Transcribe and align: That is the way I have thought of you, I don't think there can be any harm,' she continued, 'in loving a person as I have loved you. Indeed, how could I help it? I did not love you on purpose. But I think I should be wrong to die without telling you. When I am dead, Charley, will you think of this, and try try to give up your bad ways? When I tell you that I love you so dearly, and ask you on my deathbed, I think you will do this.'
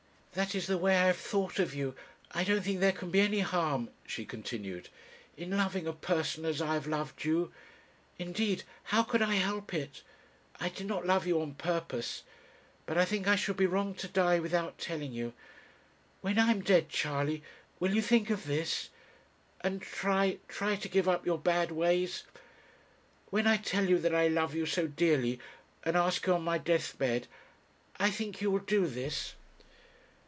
That 0.33 0.55
is 0.55 0.65
the 0.65 0.77
way 0.77 0.95
I 0.95 1.07
have 1.07 1.17
thought 1.17 1.59
of 1.59 1.75
you, 1.75 1.93
I 2.31 2.45
don't 2.45 2.61
think 2.61 2.79
there 2.79 2.93
can 2.93 3.11
be 3.11 3.19
any 3.19 3.41
harm,' 3.41 3.89
she 4.07 4.23
continued, 4.23 4.87
'in 5.35 5.51
loving 5.57 5.85
a 5.87 5.91
person 5.91 6.45
as 6.45 6.61
I 6.61 6.73
have 6.75 6.87
loved 6.87 7.25
you. 7.25 7.51
Indeed, 8.17 8.63
how 8.83 9.03
could 9.03 9.21
I 9.21 9.33
help 9.33 9.73
it? 9.73 10.03
I 10.57 10.69
did 10.69 10.87
not 10.87 11.05
love 11.05 11.27
you 11.27 11.41
on 11.41 11.55
purpose. 11.55 12.23
But 12.85 12.97
I 12.97 13.03
think 13.03 13.27
I 13.27 13.35
should 13.35 13.57
be 13.57 13.65
wrong 13.65 13.93
to 13.95 14.07
die 14.07 14.39
without 14.39 14.77
telling 14.77 15.11
you. 15.11 15.33
When 16.21 16.39
I 16.39 16.49
am 16.49 16.61
dead, 16.63 16.87
Charley, 16.87 17.43
will 17.81 17.93
you 17.93 18.01
think 18.01 18.29
of 18.29 18.45
this, 18.45 18.87
and 19.59 19.81
try 19.81 20.37
try 20.47 20.77
to 20.77 20.87
give 20.87 21.09
up 21.09 21.25
your 21.25 21.39
bad 21.39 21.73
ways? 21.73 22.23
When 23.31 23.47
I 23.47 23.57
tell 23.57 23.83
you 23.89 23.99
that 23.99 24.15
I 24.15 24.29
love 24.29 24.55
you 24.55 24.65
so 24.65 24.87
dearly, 24.87 25.41
and 25.83 25.97
ask 25.97 26.25
you 26.25 26.35
on 26.35 26.43
my 26.43 26.57
deathbed, 26.57 27.27
I 27.99 28.09
think 28.09 28.39
you 28.39 28.49
will 28.49 28.59
do 28.59 28.87
this.' 28.87 29.35